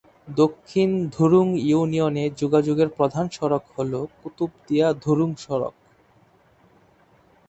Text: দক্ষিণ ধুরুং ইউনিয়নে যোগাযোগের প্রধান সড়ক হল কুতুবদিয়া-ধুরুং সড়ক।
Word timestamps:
দক্ষিণ 0.37 0.89
ধুরুং 1.09 1.47
ইউনিয়নে 1.63 2.23
যোগাযোগের 2.37 2.89
প্রধান 2.89 3.25
সড়ক 3.31 3.63
হল 3.75 3.91
কুতুবদিয়া-ধুরুং 4.19 5.29
সড়ক। 5.37 5.75